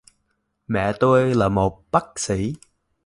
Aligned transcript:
mẹ 0.67 0.93
tôi 0.99 1.35
là 1.35 1.49
một 1.49 1.83
bác 1.91 2.19
sĩ 2.19 2.53